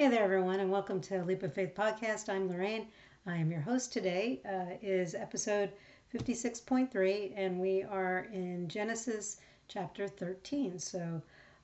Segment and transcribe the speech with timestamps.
[0.00, 2.30] Hey there, everyone, and welcome to Leap of Faith podcast.
[2.30, 2.86] I'm Lorraine.
[3.26, 4.40] I am your host today.
[4.48, 5.72] Uh, is episode
[6.14, 10.78] 56.3, and we are in Genesis chapter 13.
[10.78, 11.20] So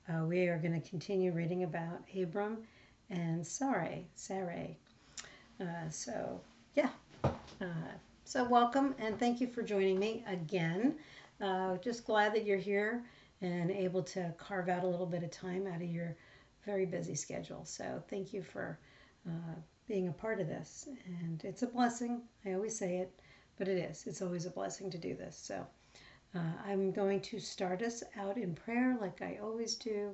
[0.07, 2.59] uh, we are going to continue reading about Abram
[3.09, 4.05] and Sarai.
[4.13, 4.77] Sarai.
[5.59, 6.39] Uh, so
[6.75, 6.89] yeah.
[7.23, 7.65] Uh,
[8.23, 10.93] so welcome and thank you for joining me again.
[11.41, 13.03] Uh, just glad that you're here
[13.41, 16.15] and able to carve out a little bit of time out of your
[16.67, 17.63] very busy schedule.
[17.63, 18.77] So thank you for
[19.25, 19.55] uh,
[19.87, 20.89] being a part of this.
[21.21, 22.21] And it's a blessing.
[22.45, 23.11] I always say it,
[23.57, 24.05] but it is.
[24.05, 25.37] It's always a blessing to do this.
[25.37, 25.65] So
[26.35, 30.13] uh, I'm going to start us out in prayer like I always do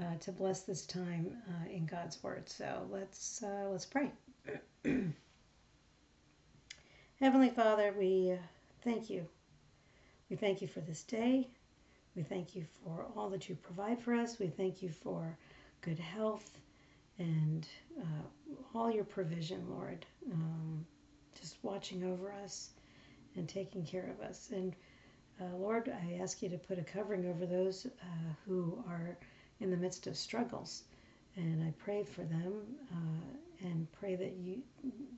[0.00, 2.48] uh, to bless this time uh, in God's Word.
[2.48, 4.12] So let's uh, let's pray.
[7.20, 8.36] Heavenly Father, we uh,
[8.84, 9.26] thank you.
[10.30, 11.48] We thank you for this day.
[12.14, 14.38] We thank you for all that you provide for us.
[14.38, 15.36] We thank you for
[15.80, 16.58] good health
[17.18, 17.66] and
[18.00, 20.06] uh, all your provision, Lord.
[20.32, 20.86] Um,
[21.40, 22.70] just watching over us
[23.36, 24.50] and taking care of us.
[24.52, 24.74] And
[25.40, 29.16] uh, Lord, I ask you to put a covering over those uh, who are
[29.60, 30.84] in the midst of struggles.
[31.36, 34.62] And I pray for them uh, and pray that you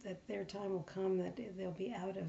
[0.05, 2.27] that their time will come that they'll be out of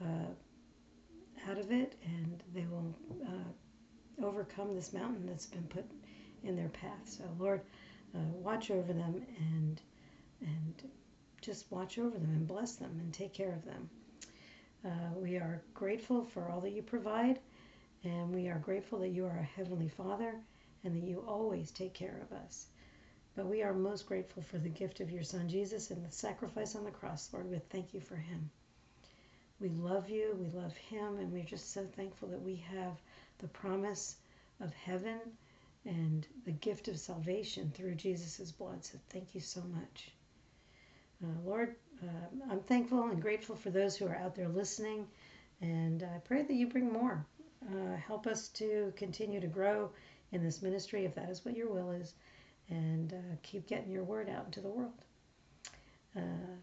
[0.00, 2.94] uh, out of it and they will
[3.26, 5.84] uh, overcome this mountain that's been put
[6.44, 7.00] in their path.
[7.04, 7.60] So Lord,
[8.14, 9.80] uh, watch over them and
[10.40, 10.82] and
[11.40, 13.90] just watch over them and bless them and take care of them.
[14.84, 17.38] Uh, we are grateful for all that you provide,
[18.02, 20.34] and we are grateful that you are a heavenly Father
[20.84, 22.66] and that you always take care of us.
[23.36, 26.76] But we are most grateful for the gift of your Son Jesus and the sacrifice
[26.76, 27.50] on the cross, Lord.
[27.50, 28.50] We thank you for him.
[29.60, 33.00] We love you, we love him, and we're just so thankful that we have
[33.38, 34.16] the promise
[34.60, 35.18] of heaven
[35.84, 38.84] and the gift of salvation through Jesus' blood.
[38.84, 40.10] So thank you so much.
[41.22, 45.06] Uh, Lord, uh, I'm thankful and grateful for those who are out there listening,
[45.60, 47.24] and I pray that you bring more.
[47.66, 49.90] Uh, help us to continue to grow
[50.32, 52.14] in this ministry if that is what your will is,
[52.68, 54.92] and uh, keep getting your word out into the world.
[56.16, 56.54] Uh,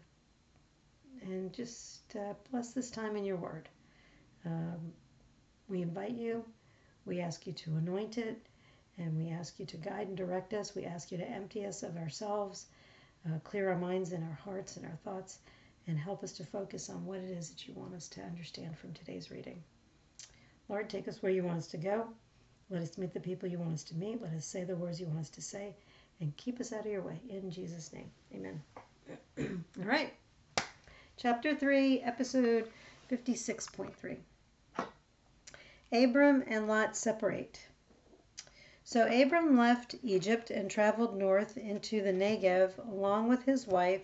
[1.22, 3.68] and just uh, bless this time in your word.
[4.44, 4.92] Um,
[5.68, 6.44] we invite you,
[7.04, 8.38] we ask you to anoint it,
[8.98, 10.74] and we ask you to guide and direct us.
[10.74, 12.66] We ask you to empty us of ourselves
[13.26, 15.38] uh, clear our minds and our hearts and our thoughts,
[15.86, 18.76] and help us to focus on what it is that you want us to understand
[18.78, 19.62] from today's reading.
[20.68, 22.08] Lord, take us where you want us to go.
[22.70, 24.22] Let us meet the people you want us to meet.
[24.22, 25.74] Let us say the words you want us to say,
[26.20, 27.20] and keep us out of your way.
[27.28, 28.62] In Jesus' name, amen.
[29.78, 30.12] All right.
[31.16, 32.68] Chapter 3, episode
[33.10, 34.16] 56.3.
[35.92, 37.60] Abram and Lot separate.
[38.92, 44.02] So Abram left Egypt and traveled north into the Negev along with his wife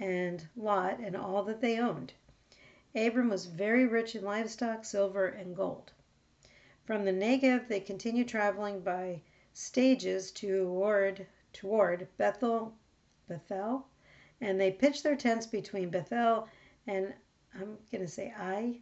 [0.00, 2.12] and Lot and all that they owned.
[2.92, 5.92] Abram was very rich in livestock, silver, and gold.
[6.84, 9.22] From the Negev they continued traveling by
[9.52, 12.74] stages toward toward Bethel,
[13.28, 13.86] Bethel,
[14.40, 16.48] and they pitched their tents between Bethel
[16.84, 17.14] and
[17.54, 18.80] I'm going to say Ai,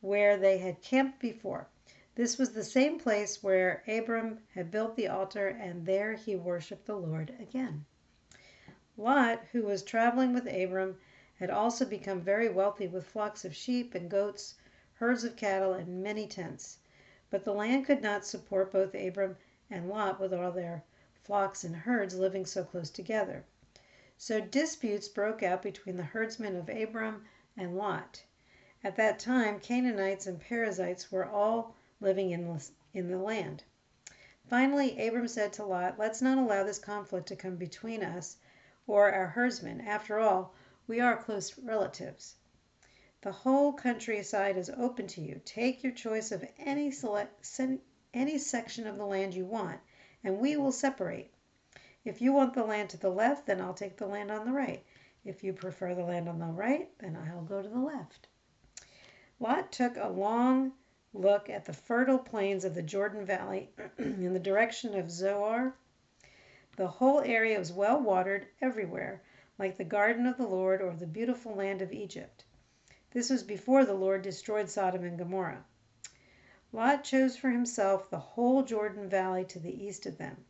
[0.00, 1.68] where they had camped before.
[2.16, 6.86] This was the same place where Abram had built the altar, and there he worshiped
[6.86, 7.84] the Lord again.
[8.96, 10.98] Lot, who was traveling with Abram,
[11.38, 14.56] had also become very wealthy with flocks of sheep and goats,
[14.94, 16.78] herds of cattle, and many tents.
[17.30, 19.36] But the land could not support both Abram
[19.70, 20.82] and Lot with all their
[21.22, 23.44] flocks and herds living so close together.
[24.18, 27.24] So disputes broke out between the herdsmen of Abram
[27.56, 28.24] and Lot.
[28.82, 33.62] At that time, Canaanites and Perizzites were all living in the, in the land.
[34.46, 38.36] Finally, Abram said to Lot, Let's not allow this conflict to come between us
[38.86, 39.80] or our herdsmen.
[39.82, 40.54] After all,
[40.86, 42.34] we are close relatives.
[43.22, 45.40] The whole countryside is open to you.
[45.44, 47.60] Take your choice of any, select,
[48.14, 49.78] any section of the land you want,
[50.24, 51.30] and we will separate.
[52.04, 54.52] If you want the land to the left, then I'll take the land on the
[54.52, 54.82] right.
[55.22, 58.26] If you prefer the land on the right, then I'll go to the left.
[59.38, 60.72] Lot took a long
[61.12, 65.74] look at the fertile plains of the Jordan Valley in the direction of Zoar.
[66.76, 69.20] The whole area was well watered everywhere,
[69.58, 72.44] like the garden of the Lord or the beautiful land of Egypt.
[73.10, 75.64] This was before the Lord destroyed Sodom and Gomorrah.
[76.72, 80.44] Lot chose for himself the whole Jordan Valley to the east of them.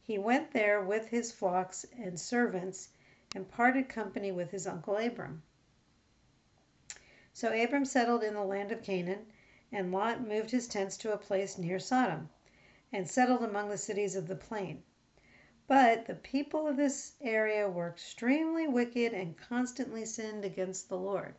[0.00, 2.90] He went there with his flocks and servants
[3.34, 5.42] and parted company with his uncle Abram.
[7.32, 9.26] So Abram settled in the land of Canaan
[9.74, 12.30] and Lot moved his tents to a place near Sodom,
[12.92, 14.84] and settled among the cities of the plain.
[15.66, 21.34] But the people of this area were extremely wicked and constantly sinned against the Lord.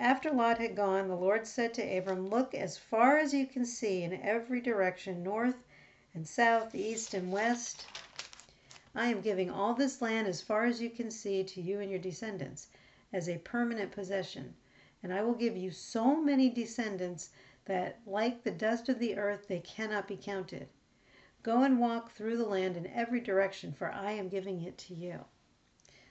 [0.00, 3.64] After Lot had gone, the Lord said to Abram, Look as far as you can
[3.64, 5.62] see in every direction, north
[6.12, 7.86] and south, east and west.
[8.96, 11.88] I am giving all this land as far as you can see to you and
[11.88, 12.66] your descendants
[13.12, 14.56] as a permanent possession.
[15.06, 17.30] And I will give you so many descendants
[17.66, 20.66] that, like the dust of the earth, they cannot be counted.
[21.44, 24.94] Go and walk through the land in every direction, for I am giving it to
[24.94, 25.24] you.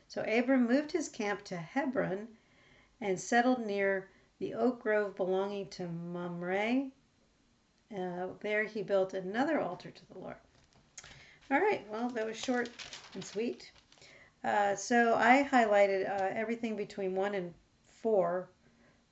[0.07, 2.29] So Abram moved his camp to Hebron
[3.01, 4.07] and settled near
[4.39, 6.89] the oak grove belonging to Mamre.
[7.93, 10.37] Uh, there he built another altar to the Lord.
[11.51, 12.69] All right, well, that was short
[13.13, 13.73] and sweet.
[14.41, 17.53] Uh, so I highlighted uh, everything between 1 and
[18.01, 18.47] 4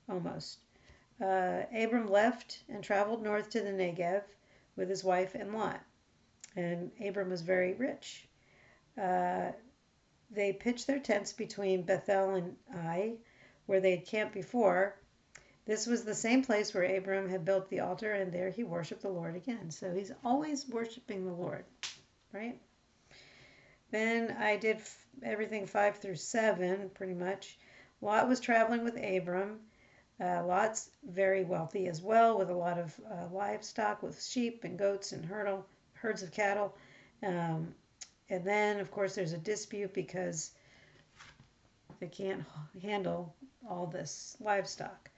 [0.08, 0.58] almost.
[1.20, 4.22] Uh, Abram left and traveled north to the Negev
[4.76, 5.80] with his wife and Lot.
[6.56, 8.28] And Abram was very rich.
[9.00, 9.52] Uh,
[10.30, 13.14] they pitched their tents between Bethel and Ai,
[13.66, 14.96] where they had camped before.
[15.66, 19.02] This was the same place where Abram had built the altar, and there he worshiped
[19.02, 19.70] the Lord again.
[19.70, 21.64] So he's always worshiping the Lord,
[22.32, 22.60] right?
[23.90, 24.82] Then I did
[25.22, 27.58] everything five through seven, pretty much.
[28.00, 29.60] Lot was traveling with Abram.
[30.20, 34.78] Uh, Lot's very wealthy as well, with a lot of uh, livestock, with sheep and
[34.78, 36.76] goats and hurdle, herds of cattle.
[37.22, 37.74] Um,
[38.30, 40.52] and then, of course, there's a dispute because
[42.00, 42.44] they can't
[42.80, 43.34] handle
[43.68, 45.10] all this livestock.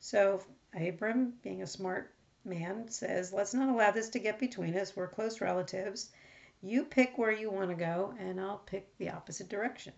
[0.00, 0.42] So
[0.78, 2.14] Abram, being a smart
[2.44, 4.94] man, says, Let's not allow this to get between us.
[4.94, 6.10] We're close relatives.
[6.62, 9.92] You pick where you want to go, and I'll pick the opposite direction.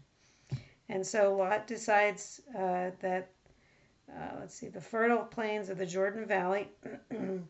[0.88, 3.30] And so Lot decides uh, that,
[4.10, 6.68] uh, let's see, the fertile plains of the Jordan Valley
[7.10, 7.46] in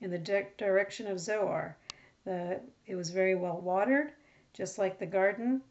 [0.00, 1.76] the di- direction of Zoar.
[2.24, 4.12] The, it was very well watered,
[4.54, 5.62] just like the garden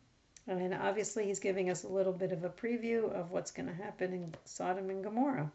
[0.47, 3.75] and obviously, he's giving us a little bit of a preview of what's going to
[3.75, 5.51] happen in Sodom and Gomorrah.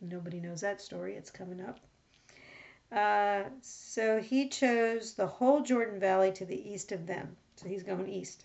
[0.00, 1.80] Nobody knows that story, it's coming up.
[2.92, 7.36] Uh, so he chose the whole Jordan Valley to the east of them.
[7.56, 8.44] So he's going east.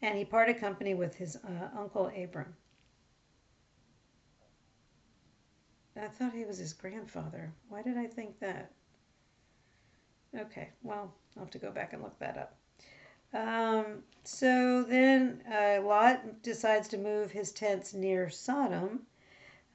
[0.00, 2.54] And he parted company with his uh, uncle Abram.
[6.02, 7.52] I thought he was his grandfather.
[7.68, 8.70] Why did I think that?
[10.38, 12.56] Okay, well, I'll have to go back and look that up.
[13.32, 19.00] Um, so then uh, Lot decides to move his tents near Sodom.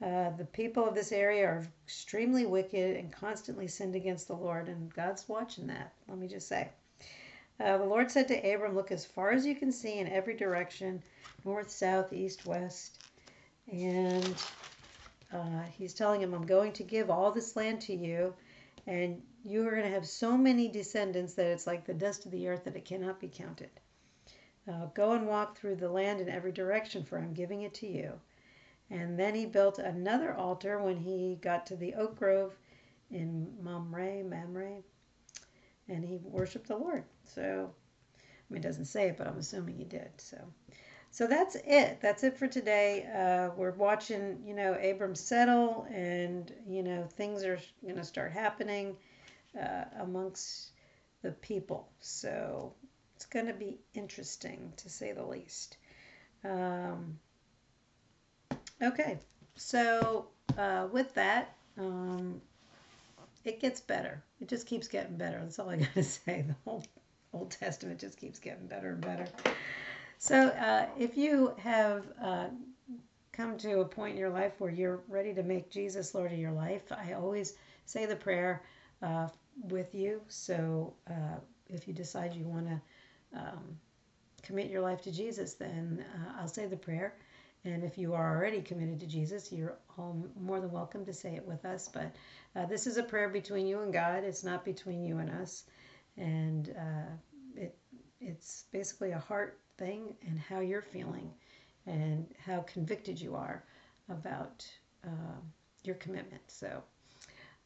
[0.02, 4.68] Uh, the people of this area are extremely wicked and constantly sinned against the Lord,
[4.68, 6.68] and God's watching that, let me just say.
[7.58, 10.34] Uh, the Lord said to Abram, Look as far as you can see in every
[10.34, 11.02] direction
[11.44, 12.98] north, south, east, west.
[13.72, 14.34] And
[15.32, 18.34] uh, he's telling him, I'm going to give all this land to you,
[18.86, 22.32] and you are going to have so many descendants that it's like the dust of
[22.32, 23.70] the earth that it cannot be counted.
[24.68, 27.86] Uh, go and walk through the land in every direction, for I'm giving it to
[27.86, 28.12] you.
[28.90, 32.56] And then he built another altar when he got to the oak grove
[33.10, 34.82] in Mamre, Mamre,
[35.88, 37.04] and he worshiped the Lord.
[37.24, 37.70] So,
[38.18, 40.10] I mean, it doesn't say it, but I'm assuming he did.
[40.18, 40.38] So,
[41.16, 41.98] so that's it.
[42.02, 43.06] That's it for today.
[43.06, 48.32] Uh, we're watching, you know, Abram settle, and you know, things are going to start
[48.32, 48.94] happening
[49.58, 50.72] uh, amongst
[51.22, 51.88] the people.
[52.00, 52.74] So
[53.14, 55.78] it's going to be interesting to say the least.
[56.44, 57.18] Um,
[58.82, 59.18] okay,
[59.54, 60.26] so
[60.58, 62.42] uh, with that, um,
[63.42, 64.22] it gets better.
[64.42, 65.38] It just keeps getting better.
[65.40, 66.44] That's all I got to say.
[66.46, 66.84] The whole
[67.32, 69.26] Old Testament just keeps getting better and better.
[70.18, 72.46] So uh, if you have uh,
[73.32, 76.38] come to a point in your life where you're ready to make Jesus Lord of
[76.38, 77.54] your life, I always
[77.84, 78.62] say the prayer
[79.02, 79.28] uh,
[79.68, 80.22] with you.
[80.28, 82.80] So uh, if you decide you want to
[83.38, 83.76] um,
[84.42, 87.14] commit your life to Jesus, then uh, I'll say the prayer.
[87.64, 89.76] And if you are already committed to Jesus, you're
[90.40, 91.88] more than welcome to say it with us.
[91.92, 92.14] But
[92.54, 94.24] uh, this is a prayer between you and God.
[94.24, 95.64] It's not between you and us.
[96.16, 96.74] And
[97.54, 97.76] it
[98.20, 101.30] it's basically a heart thing and how you're feeling
[101.86, 103.64] and how convicted you are
[104.08, 104.66] about
[105.04, 105.40] uh,
[105.84, 106.42] your commitment.
[106.48, 106.82] So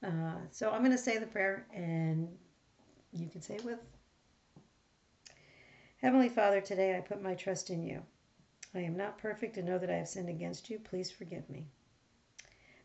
[0.02, 2.28] uh, so I'm going to say the prayer and
[3.12, 3.78] you can say it with.
[6.00, 8.02] Heavenly Father, today I put my trust in you.
[8.74, 10.78] I am not perfect and know that I have sinned against you.
[10.78, 11.66] Please forgive me.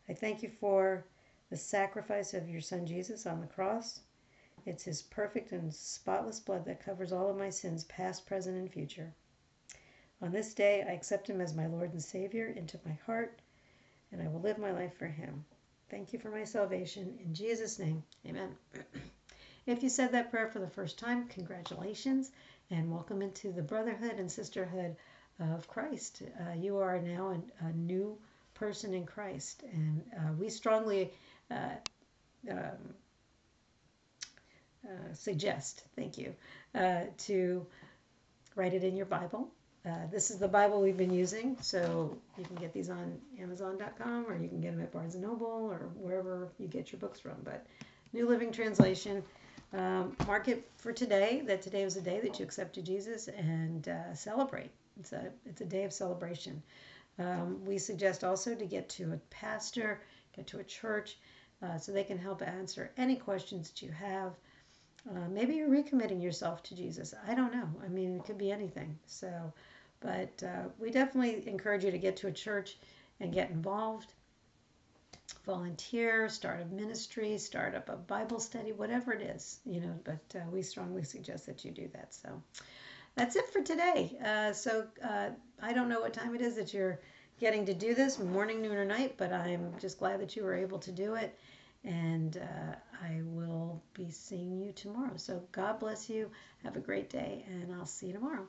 [0.08, 1.06] I thank you for
[1.48, 4.00] the sacrifice of your Son Jesus on the cross.
[4.66, 8.70] It's his perfect and spotless blood that covers all of my sins, past, present, and
[8.70, 9.14] future.
[10.20, 13.40] On this day, I accept him as my Lord and Savior into my heart,
[14.10, 15.44] and I will live my life for him.
[15.88, 17.16] Thank you for my salvation.
[17.24, 18.56] In Jesus' name, amen.
[19.66, 22.30] If you said that prayer for the first time, congratulations
[22.70, 24.94] and welcome into the brotherhood and sisterhood
[25.40, 26.22] of Christ.
[26.40, 28.16] Uh, you are now a, a, new
[28.54, 31.12] person in Christ, and uh, we strongly
[31.50, 31.70] uh,
[32.48, 32.94] um,
[34.86, 36.34] uh, suggest, thank you,
[36.74, 37.66] uh, to
[38.54, 39.48] write it in your Bible.
[39.86, 44.26] Uh, this is the Bible we've been using, so you can get these on Amazon.com
[44.26, 47.20] or you can get them at Barnes and Noble or wherever you get your books
[47.20, 47.36] from.
[47.44, 47.64] But
[48.12, 49.22] New Living Translation,
[49.72, 51.42] um, mark it for today.
[51.46, 54.70] That today was the day that you accepted Jesus and uh, celebrate.
[54.98, 56.62] It's a it's a day of celebration.
[57.18, 60.00] Um, we suggest also to get to a pastor,
[60.34, 61.16] get to a church,
[61.62, 64.32] uh, so they can help answer any questions that you have.
[65.08, 67.14] Uh, maybe you're recommitting yourself to Jesus.
[67.28, 67.68] I don't know.
[67.84, 68.98] I mean, it could be anything.
[69.06, 69.52] So,
[70.00, 72.78] but uh, we definitely encourage you to get to a church
[73.20, 74.12] and get involved.
[75.44, 79.94] Volunteer, start a ministry, start up a Bible study, whatever it is, you know.
[80.02, 82.12] But uh, we strongly suggest that you do that.
[82.12, 82.42] So
[83.14, 84.16] that's it for today.
[84.24, 85.30] Uh, so uh,
[85.62, 87.00] I don't know what time it is that you're
[87.38, 90.54] getting to do this, morning, noon, or night, but I'm just glad that you were
[90.54, 91.38] able to do it.
[91.84, 95.16] And uh, I will be seeing you tomorrow.
[95.16, 96.30] So God bless you.
[96.64, 98.46] Have a great day, and I'll see you tomorrow.